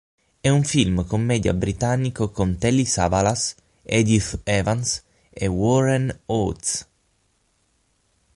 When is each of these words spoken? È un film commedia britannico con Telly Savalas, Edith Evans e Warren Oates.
È 0.41 0.49
un 0.49 0.63
film 0.63 1.05
commedia 1.05 1.53
britannico 1.53 2.31
con 2.31 2.57
Telly 2.57 2.85
Savalas, 2.85 3.53
Edith 3.83 4.39
Evans 4.45 5.03
e 5.29 5.45
Warren 5.45 6.21
Oates. 6.25 6.89